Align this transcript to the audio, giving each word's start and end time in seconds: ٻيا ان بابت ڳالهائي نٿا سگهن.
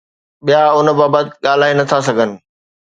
ٻيا 0.45 0.61
ان 0.77 0.87
بابت 0.99 1.27
ڳالهائي 1.43 1.73
نٿا 1.79 1.97
سگهن. 2.07 2.31